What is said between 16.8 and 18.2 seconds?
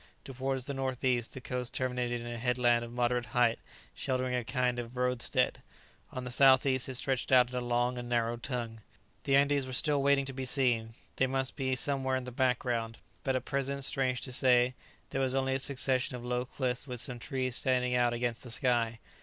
with some trees standing out